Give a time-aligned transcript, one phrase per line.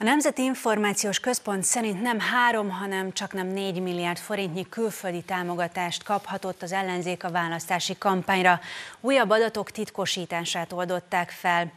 [0.00, 6.02] A Nemzeti Információs Központ szerint nem három, hanem csak nem négy milliárd forintnyi külföldi támogatást
[6.02, 8.60] kaphatott az ellenzék a választási kampányra.
[9.00, 11.72] Újabb adatok titkosítását oldották fel.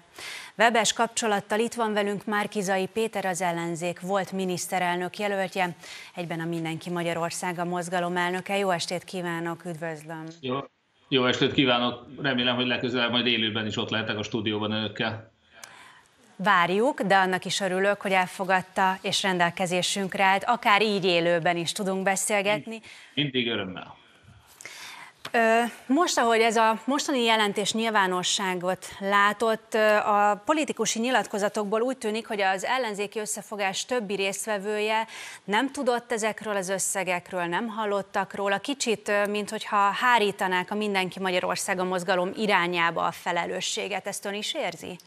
[0.58, 5.76] Webes kapcsolattal itt van velünk Márkizai Péter az ellenzék volt miniszterelnök jelöltje,
[6.16, 8.58] egyben a Mindenki Magyarország a mozgalom elnöke.
[8.58, 10.26] Jó estét kívánok, üdvözlöm!
[10.40, 10.58] Jó,
[11.08, 12.06] jó estét kívánok!
[12.22, 15.33] Remélem, hogy legközelebb majd élőben is ott lehetek a stúdióban önökkel
[16.36, 20.44] várjuk, de annak is örülök, hogy elfogadta és rendelkezésünkre állt.
[20.44, 22.82] Akár így élőben is tudunk beszélgetni.
[23.14, 24.02] Mindig örömmel.
[25.86, 29.74] Most, ahogy ez a mostani jelentés nyilvánosságot látott,
[30.06, 35.08] a politikusi nyilatkozatokból úgy tűnik, hogy az ellenzéki összefogás többi résztvevője
[35.44, 38.58] nem tudott ezekről az összegekről, nem hallottak róla.
[38.58, 44.08] Kicsit, mintha hárítanák a Mindenki Magyarországa mozgalom irányába a felelősséget.
[44.08, 44.98] Ezt ön is érzi?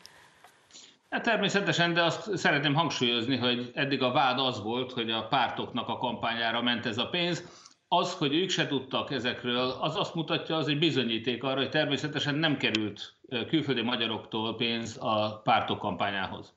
[1.10, 5.88] Hát természetesen, de azt szeretném hangsúlyozni, hogy eddig a vád az volt, hogy a pártoknak
[5.88, 7.64] a kampányára ment ez a pénz.
[7.88, 12.34] Az, hogy ők se tudtak ezekről, az azt mutatja, az egy bizonyíték arra, hogy természetesen
[12.34, 13.14] nem került
[13.48, 16.55] külföldi magyaroktól pénz a pártok kampányához.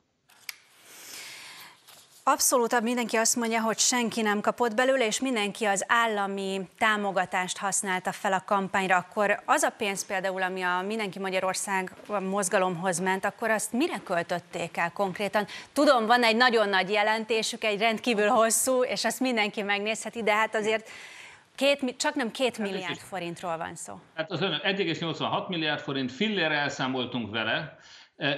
[2.31, 8.11] Abszolút mindenki azt mondja, hogy senki nem kapott belőle, és mindenki az állami támogatást használta
[8.11, 11.94] fel a kampányra, akkor az a pénz például, ami a Mindenki Magyarország
[12.30, 15.47] mozgalomhoz ment, akkor azt mire költötték el konkrétan?
[15.73, 20.55] Tudom, van egy nagyon nagy jelentésük, egy rendkívül hosszú, és azt mindenki megnézheti, de hát
[20.55, 20.89] azért
[21.55, 23.99] Két, csak nem két hát milliárd forintról van szó.
[24.16, 27.77] Hát az 1,86 milliárd forint, fillére elszámoltunk vele,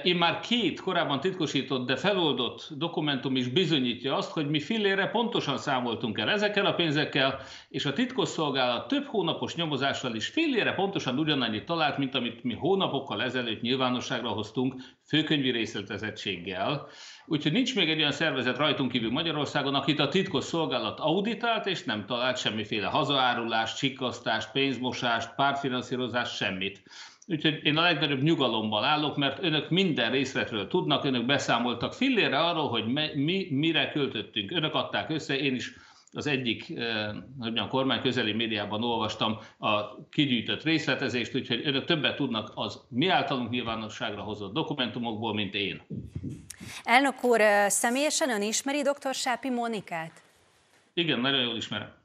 [0.02, 5.58] én már két korábban titkosított, de feloldott dokumentum is bizonyítja azt, hogy mi fillére pontosan
[5.58, 11.64] számoltunk el ezekkel a pénzekkel, és a titkosszolgálat több hónapos nyomozással is fillére pontosan ugyanannyit
[11.64, 14.74] talált, mint amit mi hónapokkal ezelőtt nyilvánosságra hoztunk
[15.06, 16.86] főkönyvi részletezettséggel.
[17.26, 21.84] Úgyhogy nincs még egy olyan szervezet rajtunk kívül Magyarországon, akit a titkos szolgálat auditált, és
[21.84, 26.82] nem talált semmiféle hazaárulást, csikasztást, pénzmosást, pártfinanszírozást, semmit.
[27.26, 32.68] Úgyhogy én a legnagyobb nyugalommal állok, mert önök minden részletről tudnak, önök beszámoltak fillére arról,
[32.68, 34.50] hogy mi mire költöttünk.
[34.50, 35.72] Önök adták össze, én is
[36.12, 42.80] az egyik eh, kormány közeli médiában olvastam a kigyűjtött részletezést, úgyhogy önök többet tudnak az
[42.88, 45.82] mi általunk nyilvánosságra hozott dokumentumokból, mint én.
[46.84, 49.14] Elnök úr, eh, személyesen ön ismeri dr.
[49.14, 50.22] Sápi Mónikát?
[50.94, 52.01] Igen, nagyon jól ismerem.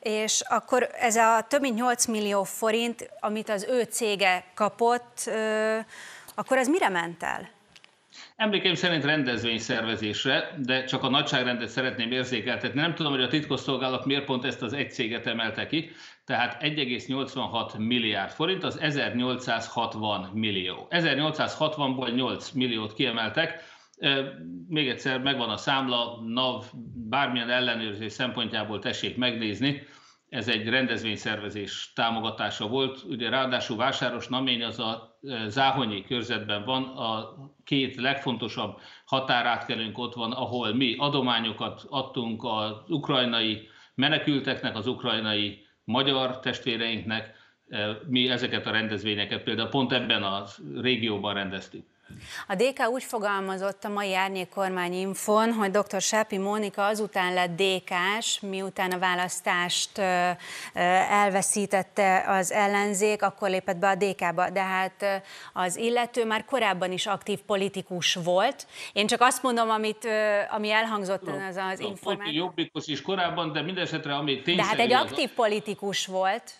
[0.00, 5.30] És akkor ez a több mint 8 millió forint, amit az ő cége kapott,
[6.34, 7.56] akkor ez mire ment el?
[8.36, 12.80] Emlékeim szerint rendezvényszervezésre, de csak a nagyságrendet szeretném érzékeltetni.
[12.80, 15.90] Nem tudom, hogy a titkosszolgálat miért pont ezt az egy céget emelte ki,
[16.24, 20.86] tehát 1,86 milliárd forint, az 1860 millió.
[20.90, 23.76] 1860-ból 8 milliót kiemeltek,
[24.68, 26.64] még egyszer megvan a számla, NAV,
[26.94, 29.86] bármilyen ellenőrzés szempontjából tessék megnézni,
[30.28, 33.02] ez egy rendezvényszervezés támogatása volt.
[33.08, 40.32] Ugye ráadásul Vásáros Namény az a Záhonyi körzetben van, a két legfontosabb határátkelőnk ott van,
[40.32, 47.34] ahol mi adományokat adtunk az ukrajnai menekülteknek, az ukrajnai magyar testvéreinknek,
[48.08, 50.44] mi ezeket a rendezvényeket például pont ebben a
[50.80, 51.86] régióban rendeztük.
[52.46, 56.00] A DK úgy fogalmazott a mai árnyék kormány infon, hogy dr.
[56.00, 59.98] Sápi Mónika azután lett DK-s, miután a választást
[61.08, 67.06] elveszítette az ellenzék, akkor lépett be a DK-ba, de hát az illető már korábban is
[67.06, 68.66] aktív politikus volt.
[68.92, 70.08] Én csak azt mondom, amit,
[70.50, 72.32] ami elhangzott no, az az információ.
[72.32, 74.56] Jobbikos is korábban, de mindesetre, ami tényszerű...
[74.56, 75.34] De hát egy aktív az...
[75.34, 76.52] politikus volt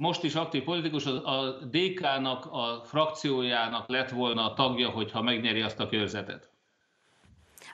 [0.00, 5.80] most is aktív politikus, a DK-nak, a frakciójának lett volna a tagja, hogyha megnyeri azt
[5.80, 6.50] a körzetet.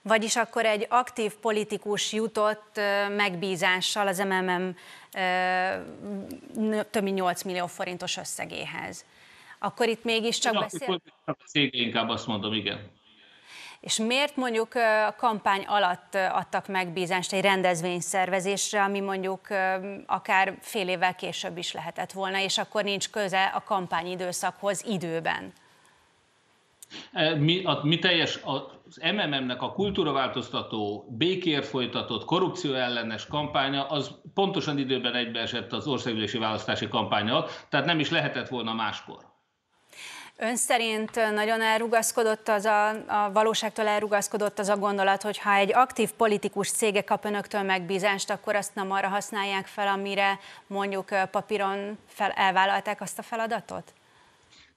[0.03, 2.81] Vagyis akkor egy aktív politikus jutott
[3.16, 4.76] megbízással az MMM
[6.91, 9.04] több mint 8 millió forintos összegéhez.
[9.58, 11.00] Akkor itt mégiscsak beszél...
[11.47, 12.91] Cég, inkább azt mondom, igen.
[13.86, 14.74] És miért mondjuk
[15.08, 19.40] a kampány alatt adtak megbízást egy rendezvényszervezésre, ami mondjuk
[20.06, 25.52] akár fél évvel később is lehetett volna, és akkor nincs köze a kampányidőszakhoz időben?
[27.12, 34.11] E, mi, a, mi teljes, az MMM-nek a kultúraváltoztató, békért folytatott, korrupció ellenes kampánya, az
[34.34, 39.34] pontosan időben egybeesett az országgyűlési választási kampányal, tehát nem is lehetett volna máskor.
[40.38, 45.75] Ön szerint nagyon elrugaszkodott az a, a valóságtól elrugaszkodott az a gondolat, hogy ha egy
[45.75, 51.99] aktív politikus cége kap önöktől megbízást, akkor azt nem arra használják fel, amire mondjuk papíron
[52.06, 53.93] fel, elvállalták azt a feladatot?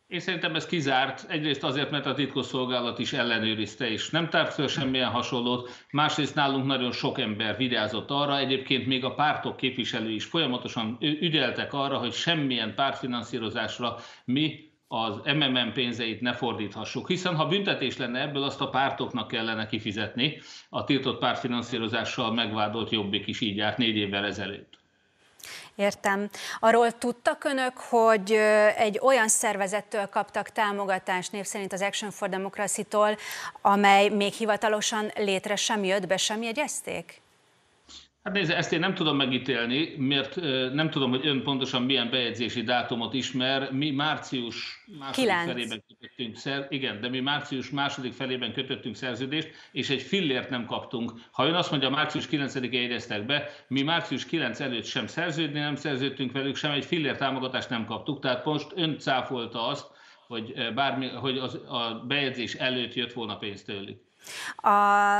[0.08, 4.68] Én szerintem ez kizárt, egyrészt azért, mert a titkosszolgálat is ellenőrizte, és nem tárt föl
[4.68, 10.26] semmilyen hasonlót, másrészt nálunk nagyon sok ember vigyázott arra, egyébként még a pártok képviselői is
[10.26, 13.96] folyamatosan ügyeltek arra, hogy semmilyen pártfinanszírozásra
[14.26, 19.65] mi az MMM pénzeit ne fordíthassuk, hiszen ha büntetés lenne ebből, azt a pártoknak kellene
[19.65, 20.41] kifizetni.
[20.69, 24.77] A tiltott pártfinanszírozással megvádolt Jobbik is így járt négy évvel ezelőtt.
[25.75, 26.30] Értem.
[26.59, 28.31] Arról tudtak önök, hogy
[28.75, 33.18] egy olyan szervezettől kaptak támogatást, név szerint az Action for Democracy-tól,
[33.62, 37.21] amely még hivatalosan létre sem jött be, sem jegyezték?
[38.24, 40.36] Hát nézd, ezt én nem tudom megítélni, mert
[40.74, 43.71] nem tudom, hogy ön pontosan milyen bejegyzési dátumot ismer.
[43.71, 45.45] Mi március második 9.
[45.45, 50.66] felében kötöttünk szer, igen, de mi március második felében kötöttünk szerződést, és egy fillért nem
[50.66, 51.12] kaptunk.
[51.31, 55.75] Ha ön azt mondja, március 9-én jegyeztek be, mi március 9 előtt sem szerződni nem
[55.75, 58.19] szerződtünk velük, sem egy fillér támogatást nem kaptuk.
[58.19, 59.88] Tehát most ön cáfolta azt,
[60.27, 64.01] hogy, bármi, hogy az, a bejegyzés előtt jött volna pénzt tőlük.
[64.56, 64.69] A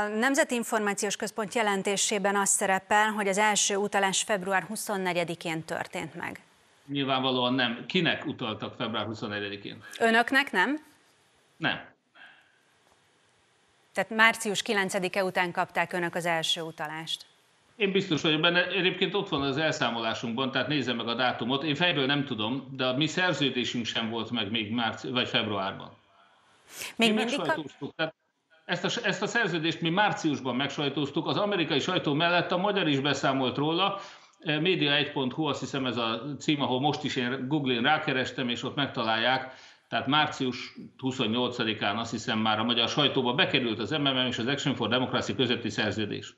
[0.06, 6.40] Nemzeti Információs Központ jelentésében az szerepel, hogy az első utalás február 24-én történt meg.
[6.86, 7.84] Nyilvánvalóan nem.
[7.86, 9.82] Kinek utaltak február 24-én?
[9.98, 10.78] Önöknek nem?
[11.56, 11.88] Nem.
[13.92, 17.26] Tehát március 9-e után kapták önök az első utalást.
[17.76, 21.62] Én biztos vagyok benne, egyébként ott van az elszámolásunkban, tehát nézze meg a dátumot.
[21.62, 25.96] Én fejből nem tudom, de a mi szerződésünk sem volt meg még márci, vagy februárban.
[26.96, 27.94] Még mi mindig kap...
[27.96, 28.14] tehát
[28.70, 33.00] ezt a, ezt a szerződést mi márciusban megsajtóztuk, az amerikai sajtó mellett a magyar is
[33.00, 34.00] beszámolt róla,
[34.40, 38.74] e, Media1.hu, azt hiszem ez a cím, ahol most is én Google-in rákerestem, és ott
[38.74, 39.54] megtalálják,
[39.88, 44.74] tehát március 28-án azt hiszem már a magyar sajtóba bekerült az MMM és az Action
[44.74, 46.36] for Democracy közötti szerződés.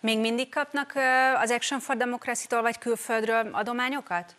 [0.00, 0.92] Még mindig kapnak
[1.42, 4.36] az Action for Democracy-tól vagy külföldről adományokat?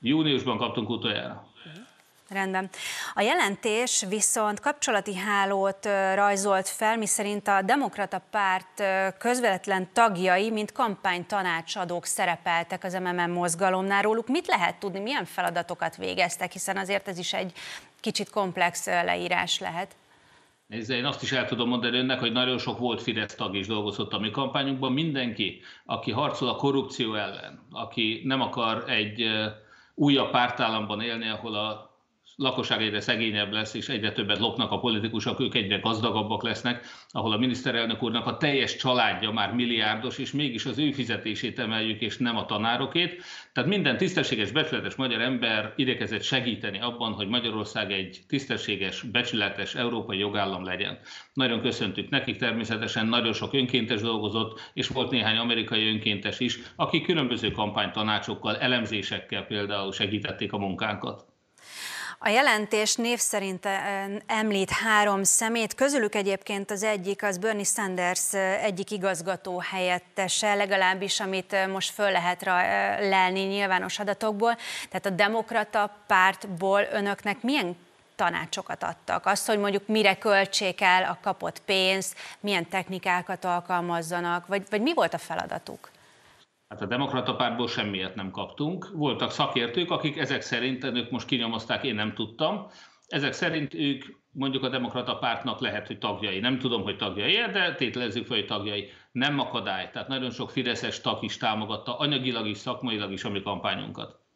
[0.00, 1.46] Júniusban kaptunk utoljára.
[1.66, 1.87] Uh-huh.
[2.28, 2.68] Rendben.
[3.14, 8.82] A jelentés viszont kapcsolati hálót rajzolt fel, miszerint a Demokrata Párt
[9.18, 14.02] közvetlen tagjai, mint kampánytanácsadók szerepeltek az MMM mozgalomnál.
[14.02, 17.52] Róluk mit lehet tudni, milyen feladatokat végeztek, hiszen azért ez is egy
[18.00, 19.96] kicsit komplex leírás lehet.
[20.66, 23.66] Nézze, én azt is el tudom mondani önnek, hogy nagyon sok volt Fidesz tag is
[23.66, 24.92] dolgozott a mi kampányunkban.
[24.92, 29.30] Mindenki, aki harcol a korrupció ellen, aki nem akar egy
[29.94, 31.87] újabb pártállamban élni, ahol a
[32.38, 37.32] lakosság egyre szegényebb lesz, és egyre többet lopnak a politikusok, ők egyre gazdagabbak lesznek, ahol
[37.32, 42.16] a miniszterelnök úrnak a teljes családja már milliárdos, és mégis az ő fizetését emeljük, és
[42.16, 43.22] nem a tanárokét.
[43.52, 50.18] Tehát minden tisztességes, becsületes magyar ember idekezett segíteni abban, hogy Magyarország egy tisztességes, becsületes európai
[50.18, 50.98] jogállam legyen.
[51.32, 57.04] Nagyon köszöntük nekik természetesen, nagyon sok önkéntes dolgozott, és volt néhány amerikai önkéntes is, akik
[57.04, 61.27] különböző kampánytanácsokkal, elemzésekkel például segítették a munkánkat.
[62.20, 63.68] A jelentés név szerint
[64.26, 68.32] említ három szemét, közülük egyébként az egyik az Bernie Sanders
[68.62, 72.42] egyik igazgató helyettese, legalábbis amit most föl lehet
[73.00, 74.56] lelni nyilvános adatokból.
[74.88, 77.76] Tehát a demokrata pártból önöknek milyen
[78.16, 79.26] tanácsokat adtak?
[79.26, 84.94] Azt, hogy mondjuk mire költsék el a kapott pénzt, milyen technikákat alkalmazzanak, vagy, vagy mi
[84.94, 85.90] volt a feladatuk?
[86.68, 88.88] Hát a demokrata pártból semmiért nem kaptunk.
[88.92, 92.66] Voltak szakértők, akik ezek szerint, ők most kinyomozták, én nem tudtam,
[93.06, 96.40] ezek szerint ők mondjuk a demokrata pártnak lehet, hogy tagjai.
[96.40, 98.90] Nem tudom, hogy tagjai, de tételezzük fel, hogy tagjai.
[99.12, 99.90] Nem akadály.
[99.90, 104.27] Tehát nagyon sok fideszes tag is támogatta anyagilag is, szakmailag is a mi kampányunkat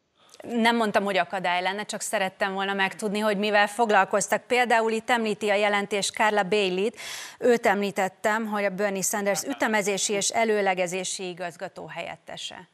[0.47, 4.47] nem mondtam, hogy akadály lenne, csak szerettem volna megtudni, hogy mivel foglalkoztak.
[4.47, 6.97] Például itt említi a jelentés Carla Bailey-t.
[7.39, 12.67] Őt említettem, hogy a Bernie Sanders ütemezési és előlegezési igazgató helyettese.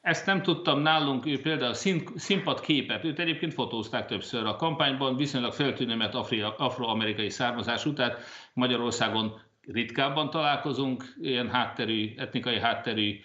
[0.00, 1.74] Ezt nem tudtam nálunk, ő például
[2.16, 6.14] színpadképet, őt egyébként fotózták többször a kampányban, viszonylag feltűnő, mert
[6.56, 8.18] afroamerikai származású, tehát
[8.52, 9.40] Magyarországon
[9.72, 13.20] ritkábban találkozunk ilyen hátterű, etnikai hátterű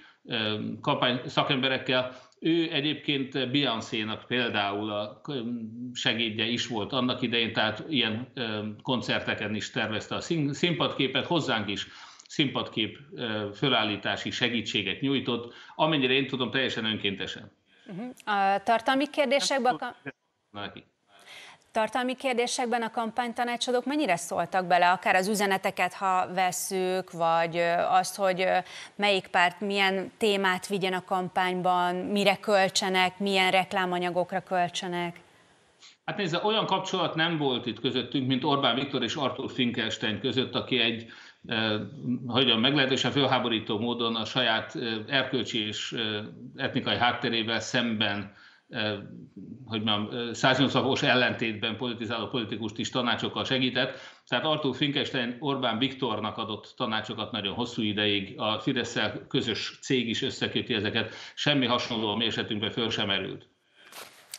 [0.82, 5.22] kampány szakemberekkel, ő egyébként Beyoncé-nak például a
[5.94, 8.32] segédje is volt annak idején, tehát ilyen
[8.82, 10.22] koncerteken is tervezte a
[10.52, 11.88] színpadképet, hozzánk is
[12.28, 12.98] színpadkép
[13.54, 17.52] fölállítási segítséget nyújtott, amennyire én tudom, teljesen önkéntesen.
[17.86, 18.10] Uh-huh.
[18.26, 19.82] A tartalmi kérdésekben...
[20.52, 20.84] Neki.
[21.74, 27.58] Tartalmi kérdésekben a kampánytanácsadók mennyire szóltak bele, akár az üzeneteket, ha vesszük, vagy
[27.90, 28.46] azt, hogy
[28.96, 35.20] melyik párt milyen témát vigyen a kampányban, mire költsenek, milyen reklámanyagokra költsenek?
[36.06, 40.56] Hát nézze, olyan kapcsolat nem volt itt közöttünk, mint Orbán Viktor és Artur Finkelstein között,
[40.56, 41.06] aki egy
[42.28, 44.78] hogyan meglehetősen fölháborító módon a saját
[45.08, 45.96] erkölcsi és
[46.56, 48.34] etnikai hátterével szemben
[49.66, 54.00] hogy mondjam, 180 ellentétben politizáló politikust is tanácsokkal segített.
[54.28, 60.22] Tehát Artur Finkelstein Orbán Viktornak adott tanácsokat nagyon hosszú ideig, a fidesz közös cég is
[60.22, 63.53] összeköti ezeket, semmi hasonló a mi esetünkben föl sem erült.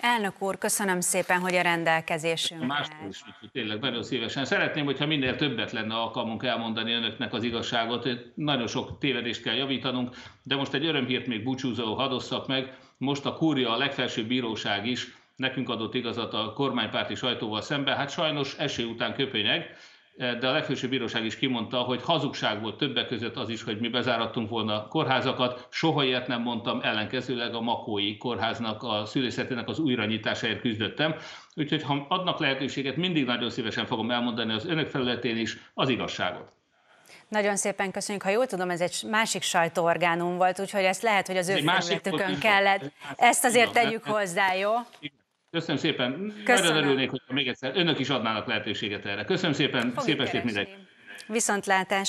[0.06, 2.66] Elnök úr, köszönöm szépen, hogy a rendelkezésünkre.
[2.66, 4.44] Mástól is, tényleg nagyon szívesen.
[4.44, 8.08] Szeretném, hogyha minél többet lenne alkalmunk elmondani önöknek az igazságot.
[8.34, 12.76] Nagyon sok tévedést kell javítanunk, de most egy örömhírt még búcsúzó hadosszak meg.
[12.96, 15.06] Most a kúria, a legfelsőbb bíróság is
[15.36, 17.96] nekünk adott igazat a kormánypárti sajtóval szemben.
[17.96, 19.76] Hát sajnos eső után köpönyeg,
[20.16, 23.88] de a legfősebb bíróság is kimondta, hogy hazugság volt többek között az is, hogy mi
[23.88, 25.66] bezárattunk volna kórházakat.
[25.70, 31.14] Soha ilyet nem mondtam, ellenkezőleg a Makói kórháznak, a szülészetének az újranyitásáért küzdöttem.
[31.54, 36.52] Úgyhogy ha adnak lehetőséget, mindig nagyon szívesen fogom elmondani az önök felületén is az igazságot.
[37.28, 38.22] Nagyon szépen köszönjük.
[38.22, 42.38] Ha jól tudom, ez egy másik sajtóorgánum volt, úgyhogy ezt lehet, hogy az ő felületükön
[42.38, 42.92] kellett.
[43.16, 44.70] Ezt azért tegyük hozzá, jó?
[45.54, 46.32] Köszönöm szépen.
[46.44, 46.70] Köszönöm.
[46.72, 49.24] Nagyon örülnék, hogy még egyszer önök is adnának lehetőséget erre.
[49.24, 50.80] Köszönöm szépen, Fogjuk szép estét mindenkinek.
[51.26, 52.02] Viszontlátás.